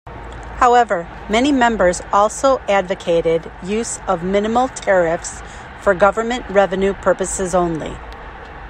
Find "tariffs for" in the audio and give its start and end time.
4.67-5.93